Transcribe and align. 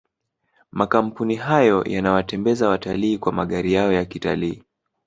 makampuni 0.71 1.35
hayo 1.35 1.83
yanawatembeza 1.83 2.69
watalii 2.69 3.17
kwa 3.17 3.31
magari 3.31 3.73
yao 3.73 3.91
ya 3.91 4.05
kitalii 4.05 4.63